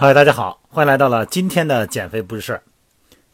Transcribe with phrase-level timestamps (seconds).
[0.00, 2.62] 嗨，大家好，欢迎来到了今天的减肥不是事儿。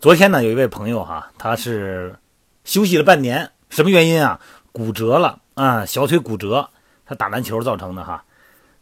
[0.01, 2.17] 昨天呢，有一位朋友哈，他是
[2.65, 4.41] 休息了半年，什么原因啊？
[4.73, 6.69] 骨折了啊，小腿骨折，
[7.07, 8.25] 他打篮球造成的哈。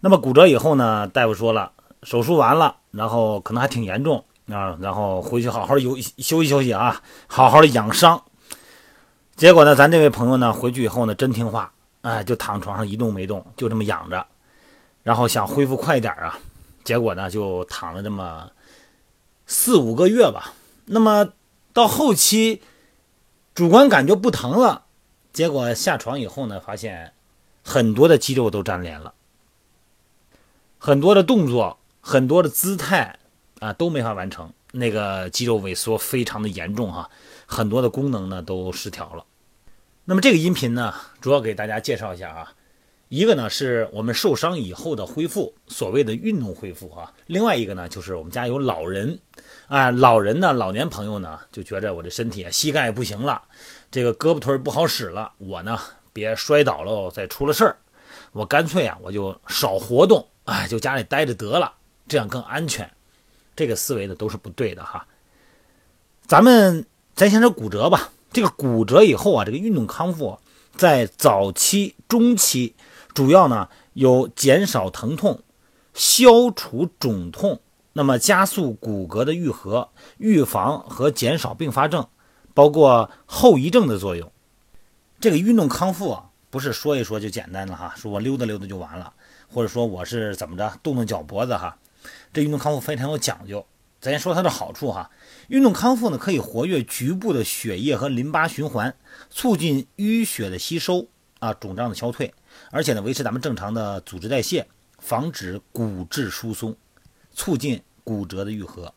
[0.01, 1.73] 那么骨折以后呢，大夫说了，
[2.03, 8.19] 手术完了，然后可能还挺严重啊，然后回去好好休休息休息啊，好好的养伤。
[9.37, 11.71] 结果呢，咱这位朋友呢，回去以后呢，真听话，
[12.01, 14.27] 哎，就躺床上一动没动，就这么养着，
[15.03, 16.39] 然后想恢复快一点啊。
[16.85, 18.53] 结果呢，就躺了这么
[19.47, 20.53] 四五个月吧。
[20.85, 21.33] 那么
[21.73, 22.61] 到后期，
[23.55, 24.85] 主观感觉不疼了，
[25.33, 27.15] 结果下床以后呢，发现
[27.65, 29.15] 很多的肌肉都粘连了，
[30.79, 33.19] 很多的动作、很多的姿态
[33.61, 37.09] 啊都没法完成，那个肌肉萎缩非常的严重哈，
[37.47, 39.25] 很多的功能呢都失调了。
[40.05, 42.53] 那么这个音频呢，主要给大家介绍一下啊。
[43.09, 47.13] 一个呢是我们受伤以后的恢复，所谓的运动恢复啊。
[47.27, 49.19] 另外一个呢就是我们家有老人，
[49.69, 53.43] 啊，老人呢，老年朋友呢就觉着我这身体啊膝盖不行了，
[53.91, 55.79] 这个胳膊腿不好使了，我呢
[56.13, 57.77] 别摔倒了再出了事儿，
[58.33, 61.73] 我干脆啊我就少活动，哎，就家里待着得了，
[62.09, 62.91] 这样更安全。
[63.55, 65.07] 这个思维呢都是不对的哈。
[66.27, 70.39] 咱们咱先说骨折吧，这个骨折以后啊，这个运动康复
[70.75, 72.75] 在早期、中期。
[73.15, 75.41] 主要呢有减少疼痛、
[75.95, 77.61] 消除肿痛，
[77.93, 82.09] 那么加速骨骼的愈合、预防和减少并发症，
[82.53, 84.31] 包括后遗症的作用。
[85.21, 89.13] 这个运动康复啊，不是说一说就简单的哈，说我溜达溜达就完了，
[89.49, 91.79] 或者说我是怎么着动动脚脖子哈。
[92.33, 93.65] 这运动康复非常有讲究。
[94.01, 95.11] 咱先说它的好处哈，
[95.49, 98.95] 运动康复呢可以活跃局部的血液和淋巴循环，
[99.31, 101.07] 促进淤血的吸收
[101.39, 102.35] 啊，肿胀的消退。
[102.71, 104.67] 而且呢，维持咱们正常的组织代谢，
[104.99, 106.77] 防止骨质疏松，
[107.33, 108.93] 促进骨折的愈合。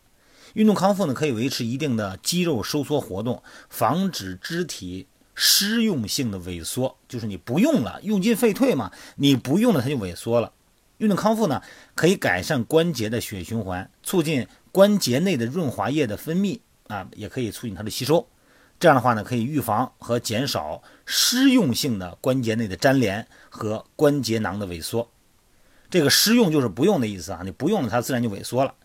[0.54, 10.52] 运动康复呢，可以维持一定的肌肉收缩活动，防止肢体失用性的萎缩，就是你不用了，用进废退嘛，你不用了它就萎缩了。
[10.98, 11.62] 运动康复呢，
[11.94, 18.28] 可以改善关节的血循环，促进关节内的润滑液的分泌啊，也可以促进它的吸收。
[18.80, 25.10] 这样的话呢，可以预防和减少失用性的关节内的粘连和关节囊的萎缩。
[25.90, 28.76] 这个失用就是不用的意思啊，你不用了，它自然就萎缩了。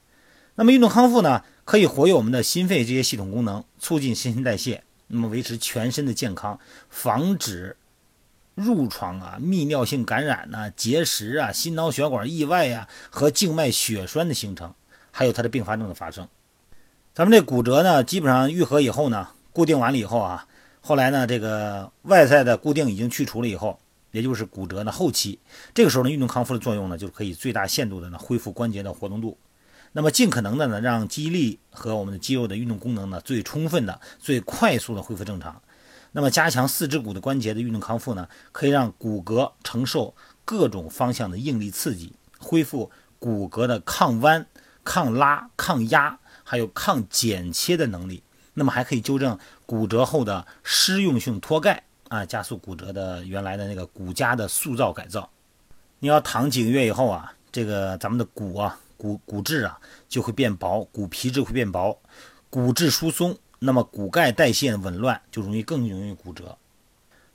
[0.55, 6.59] 那么运动康复呢，可以活跃我们的心肺这些系统功能，促进新陈代谢，那么维持全身的健康，
[6.89, 7.77] 防止
[8.57, 14.73] 褥疮啊、泌尿性感染呐、结石啊、心脑血管意外呀和静脉血栓的形成，
[15.11, 16.27] 还有它的并发症的发生。
[17.13, 19.29] 咱们这骨折呢，基本上愈合以后呢。
[19.53, 20.47] 固定完了以后啊，
[20.81, 23.79] 后来呢，这个外在的固定已经去除了以后，
[24.11, 25.39] 也就是骨折呢后期，
[25.75, 29.37] 这个时候呢，运动康复的作用呢，就可以最大限度的呢恢复关节的活动度，
[29.93, 35.61] 那么尽可能的呢让肌力和我们的肌肉的运动功能呢最充分的、最快速的恢复正常。
[36.13, 40.15] 那么加强四肢骨的关节的运动康复呢，可以让骨骼承受
[40.45, 44.47] 各种方向的应力刺激，恢复骨骼的抗弯、
[44.85, 48.23] 抗拉、抗压，还有抗剪切的能力。
[48.55, 55.29] 那么还可以纠正骨折后的失用性脱钙啊，加速骨折的原来的那个骨痂的塑造改造。
[55.99, 61.97] 你要躺几个月以后啊，这个咱们的骨啊骨骨质啊就会变薄，骨皮质会变薄，
[62.51, 66.57] 骨质疏松，那么骨钙代谢紊乱，就容易更容易骨折。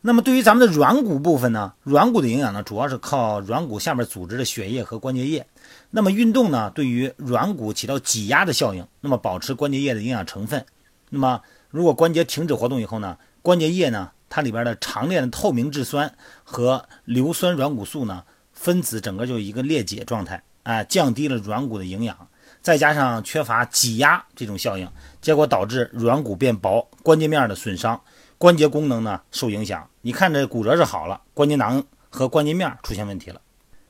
[0.01, 5.45] 那么对于咱们的软骨部分呢，软骨的营养呢，主要是靠软骨下面组织的血液和关节液。
[5.89, 10.65] 那么运动呢，对于软骨起到挤压的效应，那么保持关节液的营养成分。
[11.09, 16.13] 那么，如果关节停止活动以后呢，关节液呢，它里边的长链的透明质酸
[16.43, 22.27] 和硫酸软骨素呢，分子整个就一个裂解状态，啊，降低了软骨的营养，
[22.61, 24.89] 再加上缺乏挤压这种效应，
[25.21, 28.01] 结果导致软骨变薄，关节面的损伤，
[28.37, 29.89] 关节功能呢受影响。
[30.01, 33.39] 你看这骨折是好了，关节囊和关节面出现问题了。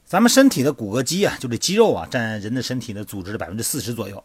[0.05, 4.23] 咱们身体的骨骼肌啊，就这肌肉啊，占人的身体的组织的百分之四十左右。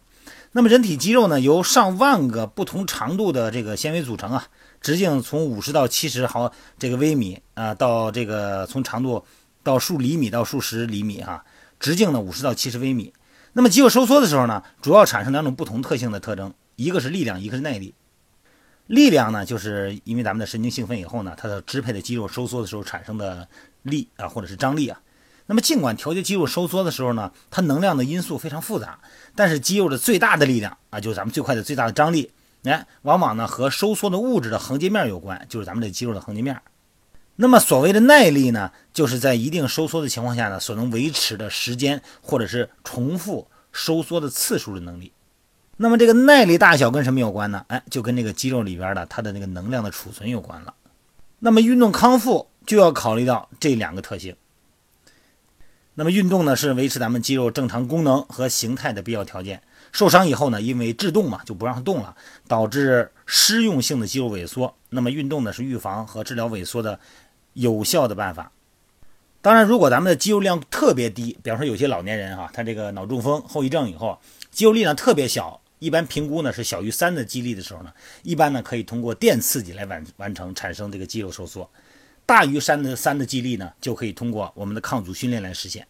[0.53, 4.47] 那么人体肌肉呢，由上万个不同长度的这个纤维组成啊，
[4.81, 9.25] 直径从五十到七十毫这个微米啊，到这个从长度
[9.63, 11.45] 到数厘米到数十厘米哈，
[11.81, 13.13] 直径呢五十到七十微米。
[13.55, 17.95] 那么肌肉收缩的时候呢，主要产生两种不同特性的特征，一个是力量，一个是耐力。
[18.87, 23.49] 力量呢，就是因为咱们的神经兴奋以后呢，它的支配的肌肉收缩的时候产生的
[23.83, 25.01] 力啊，或者是张力啊。
[25.47, 28.99] 那么，尽管调节肌肉收缩的时候呢，它能量的因素非常复杂，
[29.35, 32.31] 但是肌肉的最大的力量啊，就是咱们最快的最大的张力，
[32.63, 36.61] 哎，往往呢和收缩的物质的横截面有关，就是咱们这肌肉的横截面。
[37.37, 45.13] 那么所谓的耐力呢，就是在一定收缩的情况下呢，所能维持的时间或者是重复收缩的次数的能力。
[45.79, 47.65] 那么这个耐力大小跟什么有关呢？
[47.69, 50.73] 哎，就跟这个肌肉里边的它的那个能量的储存有关了。
[51.41, 54.37] 那么运动康复就要考虑到这两个特性。
[55.95, 59.61] 那么运动呢，是维持咱们肌肉正常功能和形态的必要条件。
[59.93, 62.17] 受伤以后呢，因为制动嘛，就不让它动了，
[62.49, 64.75] 导致失用性的肌肉萎缩。
[64.89, 66.99] 那么运动呢，是预防和治疗萎缩的
[67.53, 68.51] 有效的办法。
[69.43, 74.19] 当然，如果咱们的肌肉量特别低，比方说有些老年人哈，他这个脑中风后遗症以后，
[74.51, 77.93] 肌肉力量特别小，一般评估呢是小于三的肌力的时候呢，
[78.23, 81.69] 一般呢可以通过电刺激来完完成产生这个肌肉收缩。
[82.27, 85.87] 大于三的三的肌力呢，就可以通过我们的抗阻训练来实现。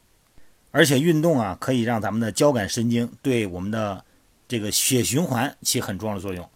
[0.70, 4.05] 而且运动啊，可以让咱们的交感神经对我们的
[4.49, 6.49] 这个血循环起很重要的作用，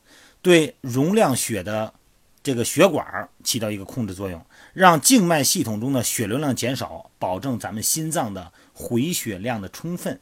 [0.43, 1.93] 对容量血的。
[2.43, 4.41] 这个血管起到一个控制作用，
[4.73, 10.21] 让静脉系统中的血流量减少，保证咱们心脏的回血量的充分。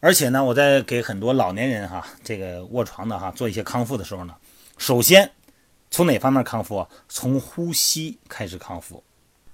[0.00, 4.34] 而且呢，我在给很多老年人哈，这个卧床的哈做一些康复的时候呢，
[4.76, 5.30] 首先
[5.90, 6.86] 从哪方面康复？
[7.08, 9.02] 从呼吸开始康复。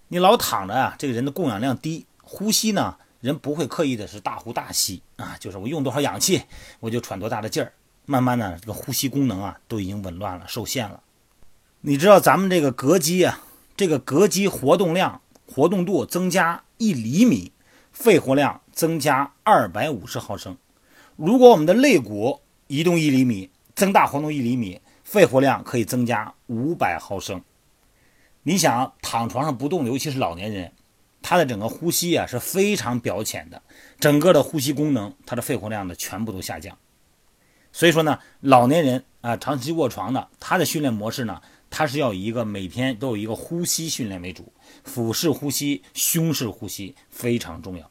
[0.08, 6.42] 你老躺着啊，这个人的供氧量低，呼吸呢，人不会刻意的是大呼大吸啊，就是我用多少氧气，
[6.80, 7.72] 我就喘多大的劲儿，
[8.06, 11.00] 慢慢的这个呼吸功能啊都已经紊乱了，受限了。
[11.80, 13.40] 你知道咱们这个膈肌啊，
[13.76, 17.52] 这个膈肌活动量、活动度增加一厘米，
[17.92, 20.56] 肺活量增加二百五十毫升。
[21.16, 27.40] 如果我们的肋骨移动一厘米，增大活动一厘米，肺活量可以增加五百毫升。
[28.42, 30.72] 你想躺床上不动，尤其是老年人，
[31.22, 33.62] 他的整个呼吸啊是非常表浅的，
[34.00, 36.76] 整个的呼吸功能，他的肺活量呢全部都下降。
[37.70, 41.40] 所以说呢，老年人啊长期卧床的，他的训练模式呢。
[41.70, 44.52] 他是要以一个每天都有一个呼吸训练为主，
[44.84, 47.90] 腹式呼吸、胸式呼吸非常重要。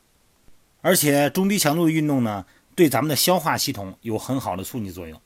[0.79, 2.45] 而且中低强度的运动呢，
[2.75, 5.19] 对咱们的消化系统有很好的促进作用。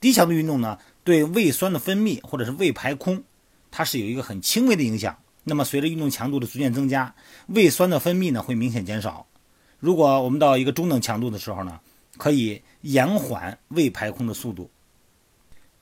[0.00, 3.22] 低强度运动呢，对胃酸的分泌或者是胃排空，
[3.70, 5.16] 它是有一个很轻微的影响。
[5.44, 7.14] 那么随着运动强度的逐渐增加，
[7.48, 9.26] 胃酸的分泌呢会明显减少。
[9.78, 11.78] 如果我们到一个中等强度的时候呢，
[12.16, 14.70] 可以延缓胃排空的速度。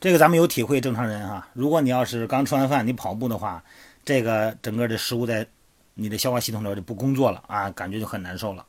[0.01, 3.63] 这个咱们有体会，正常人哈，如果你要是刚吃完饭，你跑步的话，
[4.05, 5.47] 这个整个的食物在
[5.95, 8.67] 你的消化系统里就不工作了啊，感觉就很难受了。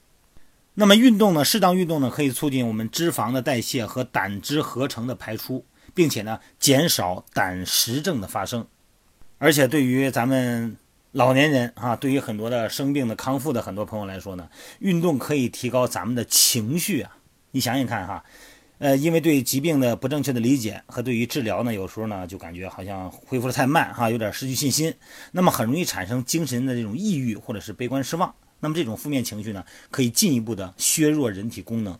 [0.75, 8.65] 那么运动呢，适当运动呢，可以促进我们脂肪的代谢和胆汁合成的排出，并且呢，减少胆石症的发生。
[9.37, 10.77] 而且对于咱们
[11.11, 14.49] 老年人啊，对于很多的生病的康复的很多朋友来说呢，
[14.79, 17.17] 运动可以提高咱们的情绪啊。
[17.51, 18.23] 你想想看哈。
[18.79, 24.93] 呃，因为对疾病的不正确的理解和对于治疗呢，有时候呢就感觉好像恢复的太慢哈，有点失去信心，
[25.31, 28.33] 那么很容易产生精神的这种抑郁或者是悲观失望。
[28.59, 31.97] 那么这种负面情绪呢，可以进一步的削弱人体功能。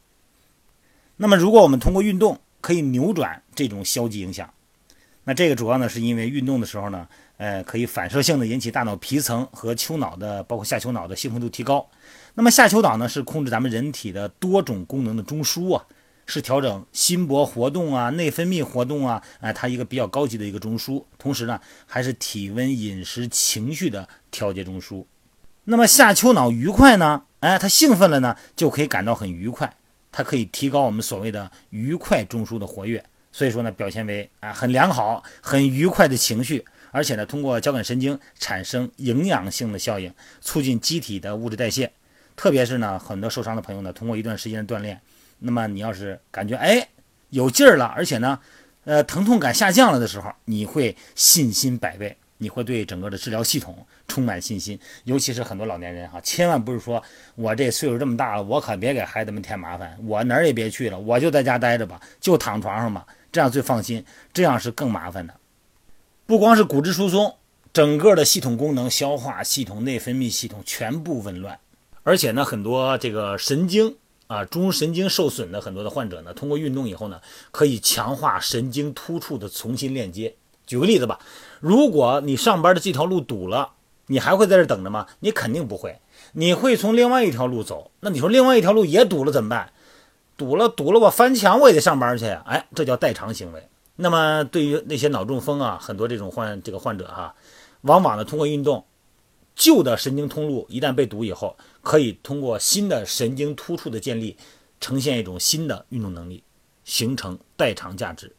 [1.16, 4.50] 那么如果我们通过运动可以扭转这种消极影响，
[5.25, 7.06] 那这个主要呢是因为运动的时候呢，
[7.36, 11.86] 呃，可以反射性的引起大脑皮层和丘脑的，包括下丘脑的兴奋度提高。
[12.36, 15.86] 那么下丘脑呢是控制咱们人体的多种功能的中枢啊。
[16.25, 21.04] 是调整心搏活动啊、内分泌活动啊，哎，它一个比较高级的一个中枢。
[21.18, 25.03] 同时呢，还是体温、饮食、情绪的调节中枢。
[25.65, 27.24] 那么下丘脑愉快呢？
[27.41, 29.75] 哎，它兴奋了呢，就可以感到很愉快。
[30.13, 33.03] 它可以提高我们所谓的愉快中枢的活跃。
[33.34, 36.63] 所以说呢，表现为啊很良好、很愉快的情绪。
[36.91, 41.91] 而且呢，通过交感神经产生营养性的效应，促进机体的物质代谢。
[42.36, 45.01] 特别是呢，很多受伤的朋友呢，通过一段时间的锻炼。
[45.39, 46.88] 那么你要是感觉哎
[47.32, 48.39] 有劲儿了，而且呢，
[48.86, 54.80] 呃疼痛感下降了的时候，你会信心百倍，你会对整个的治疗系统充满信心。
[55.04, 57.02] 尤其是很多老年人哈，千万不是说
[57.36, 64.04] 我这岁数这么大了，我可别给孩子们添麻烦，我哪儿也别去了，我就在家待着吧，就躺床上吧，这样最放心。
[64.34, 65.34] 这样是更麻烦的。
[66.25, 67.36] 不光是骨质疏松，
[67.72, 71.60] 整个的系统功能、消化系统、内分泌系统全部紊乱，
[72.04, 73.96] 而且呢，很多这个神经。
[74.28, 77.22] 啊，中神经受损的很多的患者呢，通过运动以后呢，
[77.52, 80.34] 可以强化神经突触的重新链接。
[80.66, 81.20] 举个例子吧，
[81.63, 83.72] 如果你上班的这条路堵了，
[84.08, 85.08] 你还会在这等着吗？
[85.22, 86.01] 你肯定不会，
[86.34, 87.89] 你会从另外一条路走。
[88.01, 89.72] 那你说另外一条路也堵了怎么办？
[90.36, 92.43] 堵了堵了，我翻墙我也得上班去呀。
[92.46, 93.65] 哎，这叫代偿行为。
[93.96, 97.34] 那么对于那些脑中风啊，很多这种患这个患者哈，
[97.84, 98.84] 往往呢通过运动。
[99.55, 104.36] 旧的神经通路一旦被堵以后，可以通过新的神经突触的建立，
[104.82, 106.43] 呈现一种新的运动能力，
[106.84, 108.36] 形成代偿价值。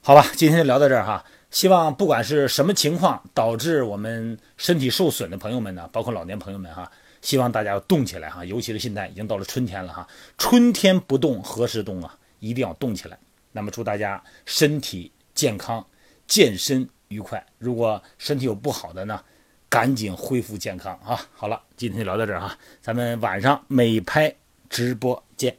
[0.00, 1.24] 好吧，今天就聊到这儿哈。
[1.50, 6.90] 希望不管是什么情况导致我们身体受损的朋友们呢，包括老年朋友们哈，
[7.20, 12.16] 希望大家要动起来哈，尤其是现在已经到了春天了哈，春天不动何时动啊？
[12.38, 13.18] 一定要动起来。
[13.52, 15.84] 那么祝大家身体健康，
[16.26, 17.44] 健身愉快。
[17.58, 19.22] 如果身体有不好的呢，
[19.68, 21.20] 赶紧恢复健康啊！
[21.34, 24.34] 好了，今天就聊到这儿哈，咱们晚上美拍
[24.68, 25.56] 直播见。